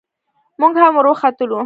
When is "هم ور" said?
0.81-1.07